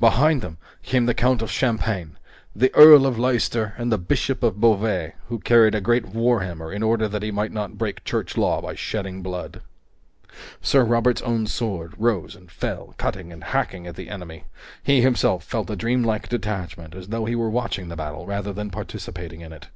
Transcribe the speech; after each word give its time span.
Behind 0.00 0.40
them 0.42 0.58
came 0.82 1.06
the 1.06 1.14
Count 1.14 1.40
of 1.40 1.52
Champagne, 1.52 2.16
the 2.52 2.74
Earl 2.74 3.06
of 3.06 3.16
Leister, 3.16 3.74
and 3.78 3.92
the 3.92 3.96
Bishop 3.96 4.42
of 4.42 4.60
Beauvais, 4.60 5.12
who 5.28 5.38
carried 5.38 5.76
a 5.76 5.80
great 5.80 6.04
warhammer 6.12 6.72
in 6.74 6.82
order 6.82 7.06
that 7.06 7.22
he 7.22 7.30
might 7.30 7.52
not 7.52 7.78
break 7.78 8.02
Church 8.02 8.36
Law 8.36 8.60
by 8.60 8.74
shedding 8.74 9.22
blood. 9.22 9.62
Sir 10.60 10.82
Robert's 10.82 11.22
own 11.22 11.46
sword 11.46 11.94
rose 11.96 12.34
and 12.34 12.50
fell, 12.50 12.96
cutting 12.98 13.32
and 13.32 13.44
hacking 13.44 13.86
at 13.86 13.94
the 13.94 14.10
enemy. 14.10 14.42
He 14.82 15.00
himself 15.00 15.44
felt 15.44 15.70
a 15.70 15.76
dreamlike 15.76 16.28
detachment, 16.28 16.92
as 16.96 17.06
though 17.10 17.26
he 17.26 17.36
were 17.36 17.48
watching 17.48 17.86
the 17.86 17.94
battle 17.94 18.26
rather 18.26 18.52
than 18.52 18.70
participating 18.70 19.42
in 19.42 19.52
it. 19.52 19.68